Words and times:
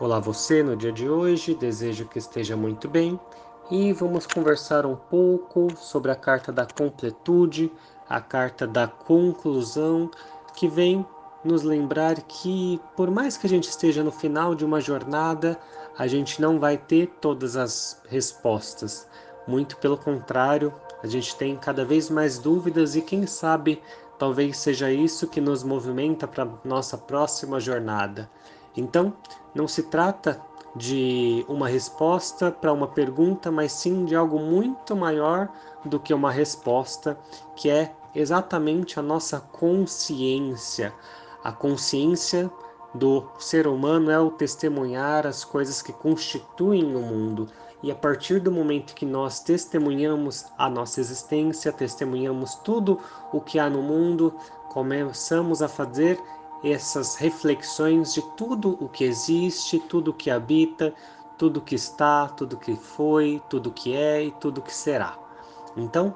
Olá 0.00 0.20
você 0.20 0.62
no 0.62 0.76
dia 0.76 0.92
de 0.92 1.08
hoje, 1.08 1.56
desejo 1.56 2.06
que 2.06 2.20
esteja 2.20 2.56
muito 2.56 2.88
bem 2.88 3.18
e 3.68 3.92
vamos 3.92 4.28
conversar 4.28 4.86
um 4.86 4.94
pouco 4.94 5.76
sobre 5.76 6.12
a 6.12 6.14
carta 6.14 6.52
da 6.52 6.64
completude, 6.64 7.72
a 8.08 8.20
carta 8.20 8.64
da 8.64 8.86
conclusão, 8.86 10.08
que 10.54 10.68
vem 10.68 11.04
nos 11.44 11.64
lembrar 11.64 12.14
que 12.22 12.80
por 12.96 13.10
mais 13.10 13.36
que 13.36 13.48
a 13.48 13.50
gente 13.50 13.68
esteja 13.68 14.04
no 14.04 14.12
final 14.12 14.54
de 14.54 14.64
uma 14.64 14.80
jornada, 14.80 15.58
a 15.98 16.06
gente 16.06 16.40
não 16.40 16.60
vai 16.60 16.78
ter 16.78 17.08
todas 17.20 17.56
as 17.56 18.00
respostas. 18.08 19.08
Muito 19.48 19.76
pelo 19.78 19.98
contrário, 19.98 20.72
a 21.02 21.08
gente 21.08 21.34
tem 21.34 21.56
cada 21.56 21.84
vez 21.84 22.08
mais 22.08 22.38
dúvidas 22.38 22.94
e 22.94 23.02
quem 23.02 23.26
sabe 23.26 23.82
talvez 24.16 24.58
seja 24.58 24.92
isso 24.92 25.26
que 25.26 25.40
nos 25.40 25.64
movimenta 25.64 26.28
para 26.28 26.46
nossa 26.64 26.96
próxima 26.96 27.58
jornada. 27.58 28.30
Então, 28.76 29.12
não 29.54 29.66
se 29.66 29.84
trata 29.84 30.40
de 30.74 31.44
uma 31.48 31.68
resposta 31.68 32.52
para 32.52 32.72
uma 32.72 32.86
pergunta, 32.86 33.50
mas 33.50 33.72
sim 33.72 34.04
de 34.04 34.14
algo 34.14 34.38
muito 34.38 34.94
maior 34.94 35.48
do 35.84 35.98
que 35.98 36.14
uma 36.14 36.30
resposta, 36.30 37.18
que 37.56 37.68
é 37.68 37.92
exatamente 38.14 38.98
a 38.98 39.02
nossa 39.02 39.40
consciência. 39.40 40.94
A 41.42 41.52
consciência 41.52 42.50
do 42.94 43.28
ser 43.38 43.66
humano 43.66 44.10
é 44.10 44.18
o 44.18 44.30
testemunhar 44.30 45.26
as 45.26 45.44
coisas 45.44 45.82
que 45.82 45.92
constituem 45.92 46.94
o 46.96 47.00
mundo. 47.00 47.48
E 47.82 47.92
a 47.92 47.94
partir 47.94 48.40
do 48.40 48.50
momento 48.50 48.94
que 48.94 49.06
nós 49.06 49.40
testemunhamos 49.40 50.46
a 50.56 50.68
nossa 50.68 51.00
existência, 51.00 51.72
testemunhamos 51.72 52.56
tudo 52.56 52.98
o 53.32 53.40
que 53.40 53.58
há 53.58 53.70
no 53.70 53.82
mundo, 53.82 54.34
começamos 54.68 55.62
a 55.62 55.68
fazer 55.68 56.20
essas 56.62 57.16
reflexões 57.16 58.14
de 58.14 58.22
tudo 58.36 58.76
o 58.80 58.88
que 58.88 59.04
existe, 59.04 59.78
tudo 59.78 60.10
o 60.10 60.14
que 60.14 60.30
habita, 60.30 60.94
tudo 61.36 61.60
que 61.60 61.74
está, 61.74 62.26
tudo 62.28 62.56
que 62.56 62.74
foi, 62.74 63.40
tudo 63.48 63.70
que 63.70 63.94
é 63.94 64.24
e 64.24 64.30
tudo 64.32 64.60
que 64.60 64.74
será. 64.74 65.16
Então, 65.76 66.14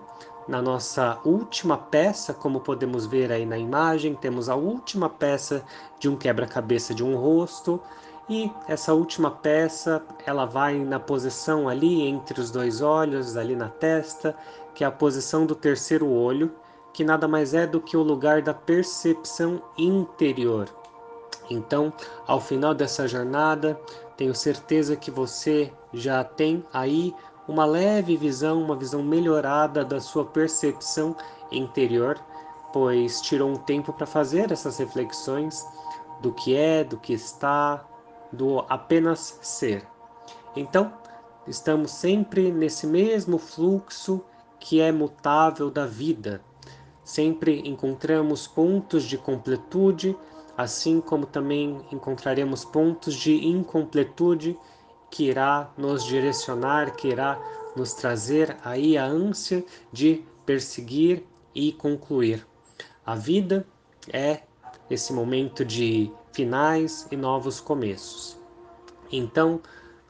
na 0.49 0.61
nossa 0.61 1.21
última 1.25 1.79
peça, 1.79 2.35
como 2.35 2.61
podemos 2.61 3.07
ver 3.07 3.31
aí 3.31 3.47
na 3.47 3.57
imagem, 3.57 4.15
temos 4.15 4.49
a 4.49 4.57
última 4.57 5.09
peça 5.09 5.65
de 6.01 6.09
um 6.09 6.17
quebra-cabeça 6.17 6.93
de 6.93 7.05
um 7.05 7.17
rosto, 7.17 7.81
e 8.29 8.51
essa 8.67 8.95
última 8.95 9.31
peça, 9.31 10.03
ela 10.27 10.45
vai 10.45 10.79
na 10.79 10.99
posição 10.99 11.69
ali 11.69 12.03
entre 12.03 12.41
os 12.41 12.51
dois 12.51 12.81
olhos, 12.81 13.37
ali 13.37 13.55
na 13.55 13.69
testa, 13.69 14.37
que 14.75 14.83
é 14.83 14.87
a 14.87 14.93
posição 14.93 15.45
do 15.47 15.55
terceiro 15.55 16.09
olho, 16.09 16.53
que 16.93 17.05
nada 17.05 17.27
mais 17.27 17.55
é 17.55 17.67
do 17.67 17.81
que 17.81 17.97
o 17.97 18.03
lugar 18.03 18.43
da 18.43 18.53
percepção 18.53 19.63
interior. 19.77 20.69
Então, 21.51 21.93
ao 22.27 22.41
final 22.41 22.75
dessa 22.75 23.09
jornada, 23.09 23.79
tenho 24.17 24.35
certeza 24.35 24.97
que 24.97 25.11
você 25.11 25.73
já 25.93 26.23
tem 26.23 26.65
aí 26.73 27.15
uma 27.49 27.65
leve 27.65 28.17
visão, 28.17 28.63
uma 28.63 28.77
visão 28.77 29.03
melhorada 29.03 29.85
da 29.85 30.01
sua 30.01 30.25
percepção 30.25 31.17
interior, 31.51 32.19
pois 32.73 33.21
tirou 33.21 33.51
um 33.51 33.57
tempo 33.57 33.93
para 33.93 34.07
fazer 34.07 34.51
essas 34.53 34.79
reflexões 34.79 35.67
do 36.21 36.33
que 36.33 36.57
é, 36.57 36.85
do 36.85 36.99
que 36.99 37.13
está, 37.13 37.85
do 38.33 38.61
apenas 38.69 39.39
ser. 39.43 39.87
Então, 40.55 40.93
estamos 41.47 41.91
sempre 41.91 42.53
nesse 42.53 42.87
mesmo 42.87 43.39
fluxo 43.39 44.25
que 44.59 44.81
é 44.81 44.93
mutável 44.93 45.71
da 45.71 45.85
vida, 45.85 46.41
Sempre 47.13 47.61
encontramos 47.69 48.47
pontos 48.47 49.05
de 49.05 49.19
completude, 49.19 50.17
assim 50.57 50.99
como 50.99 51.27
também 51.27 51.85
encontraremos 51.93 52.65
pontos 52.65 53.15
de 53.15 53.47
incompletude 53.47 54.59
que 55.11 55.25
irá 55.25 55.71
nos 55.77 56.07
direcionar, 56.07 56.97
que 56.97 57.09
irá 57.09 57.39
nos 57.77 57.93
trazer 57.93 58.57
aí 58.65 58.97
a 58.97 59.05
ânsia 59.05 59.63
de 59.93 60.25
perseguir 60.47 61.23
e 61.55 61.73
concluir. 61.73 62.47
A 63.05 63.15
vida 63.15 63.67
é 64.11 64.41
esse 64.89 65.13
momento 65.13 65.67
de 65.67 66.11
finais 66.33 67.07
e 67.11 67.17
novos 67.17 67.61
começos. 67.61 68.39
Então, 69.13 69.61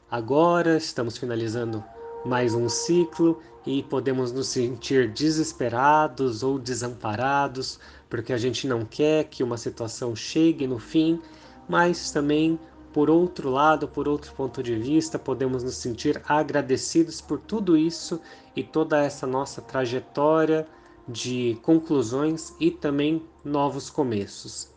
agora 0.09 0.77
estamos 0.77 1.17
finalizando 1.17 1.83
mais 2.25 2.53
um 2.53 2.69
ciclo 2.69 3.39
e 3.65 3.83
podemos 3.83 4.31
nos 4.31 4.47
sentir 4.47 5.09
desesperados 5.11 6.43
ou 6.43 6.57
desamparados 6.57 7.79
porque 8.09 8.31
a 8.31 8.37
gente 8.37 8.67
não 8.67 8.85
quer 8.85 9.23
que 9.23 9.41
uma 9.41 9.57
situação 9.57 10.15
chegue 10.15 10.67
no 10.67 10.77
fim, 10.77 11.19
mas 11.67 12.11
também 12.11 12.59
por 12.93 13.09
outro 13.09 13.49
lado, 13.49 13.87
por 13.87 14.07
outro 14.07 14.31
ponto 14.33 14.61
de 14.61 14.75
vista, 14.75 15.17
podemos 15.17 15.63
nos 15.63 15.73
sentir 15.77 16.21
agradecidos 16.29 17.19
por 17.19 17.39
tudo 17.39 17.75
isso 17.75 18.21
e 18.55 18.61
toda 18.61 19.03
essa 19.03 19.25
nossa 19.25 19.63
trajetória 19.63 20.67
de 21.07 21.57
conclusões 21.63 22.53
e 22.59 22.69
também 22.69 23.23
novos 23.43 23.89
começos. 23.89 24.71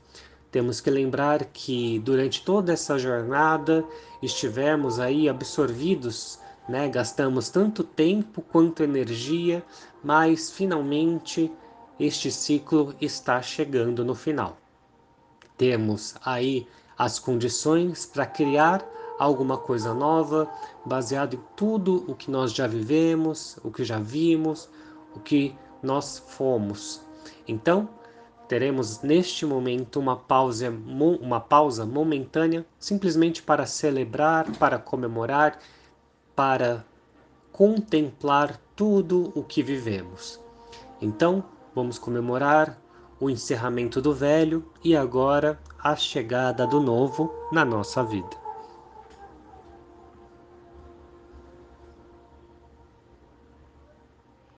Temos 0.50 0.80
que 0.80 0.88
lembrar 0.88 1.44
que 1.44 1.98
durante 1.98 2.42
toda 2.42 2.72
essa 2.72 2.98
jornada 2.98 3.84
estivemos 4.22 4.98
aí 4.98 5.28
absorvidos 5.28 6.38
né? 6.68 6.88
Gastamos 6.88 7.48
tanto 7.48 7.84
tempo 7.84 8.42
quanto 8.42 8.82
energia, 8.82 9.64
mas 10.02 10.50
finalmente 10.50 11.52
este 11.98 12.30
ciclo 12.30 12.94
está 13.00 13.40
chegando 13.40 14.04
no 14.04 14.14
final. 14.14 14.56
Temos 15.56 16.14
aí 16.24 16.66
as 16.98 17.18
condições 17.18 18.06
para 18.06 18.26
criar 18.26 18.84
alguma 19.18 19.56
coisa 19.56 19.94
nova, 19.94 20.48
baseado 20.84 21.34
em 21.34 21.40
tudo 21.56 22.04
o 22.06 22.14
que 22.14 22.30
nós 22.30 22.52
já 22.52 22.66
vivemos, 22.66 23.58
o 23.64 23.70
que 23.70 23.84
já 23.84 23.98
vimos, 23.98 24.68
o 25.14 25.20
que 25.20 25.54
nós 25.82 26.22
fomos. 26.28 27.00
Então, 27.48 27.88
teremos 28.48 29.00
neste 29.02 29.46
momento 29.46 29.98
uma 29.98 30.16
pausa, 30.16 30.70
uma 30.70 31.40
pausa 31.40 31.86
momentânea, 31.86 32.66
simplesmente 32.78 33.42
para 33.42 33.66
celebrar, 33.66 34.50
para 34.58 34.78
comemorar 34.78 35.58
para 36.36 36.84
contemplar 37.50 38.60
tudo 38.76 39.32
o 39.34 39.42
que 39.42 39.62
vivemos. 39.62 40.38
Então, 41.00 41.42
vamos 41.74 41.98
comemorar 41.98 42.78
o 43.18 43.30
encerramento 43.30 44.00
do 44.00 44.14
velho 44.14 44.64
e 44.84 44.94
agora 44.94 45.58
a 45.82 45.96
chegada 45.96 46.66
do 46.66 46.78
novo 46.78 47.32
na 47.50 47.64
nossa 47.64 48.04
vida. 48.04 48.45